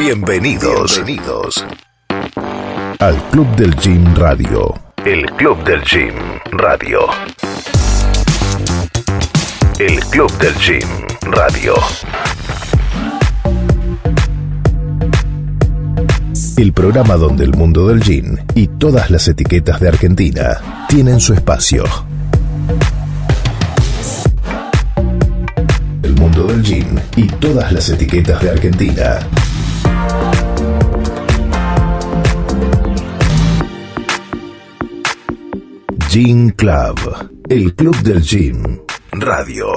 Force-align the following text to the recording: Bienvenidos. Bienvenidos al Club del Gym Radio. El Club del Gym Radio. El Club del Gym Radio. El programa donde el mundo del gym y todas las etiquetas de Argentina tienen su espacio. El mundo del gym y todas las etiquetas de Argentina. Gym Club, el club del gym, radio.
Bienvenidos. 0.00 1.04
Bienvenidos 1.04 1.62
al 3.00 3.22
Club 3.30 3.54
del 3.56 3.76
Gym 3.76 4.14
Radio. 4.16 4.74
El 5.04 5.26
Club 5.32 5.62
del 5.62 5.82
Gym 5.82 6.14
Radio. 6.52 7.00
El 9.78 10.00
Club 10.06 10.32
del 10.38 10.54
Gym 10.54 10.88
Radio. 11.30 11.74
El 16.56 16.72
programa 16.72 17.16
donde 17.16 17.44
el 17.44 17.52
mundo 17.52 17.86
del 17.88 18.00
gym 18.00 18.38
y 18.54 18.68
todas 18.68 19.10
las 19.10 19.28
etiquetas 19.28 19.80
de 19.80 19.88
Argentina 19.88 20.86
tienen 20.88 21.20
su 21.20 21.34
espacio. 21.34 21.84
El 26.02 26.14
mundo 26.16 26.44
del 26.44 26.62
gym 26.62 26.98
y 27.16 27.26
todas 27.26 27.70
las 27.70 27.90
etiquetas 27.90 28.40
de 28.40 28.50
Argentina. 28.50 29.18
Gym 36.10 36.50
Club, 36.50 36.98
el 37.48 37.74
club 37.74 37.96
del 38.02 38.20
gym, 38.20 38.80
radio. 39.12 39.76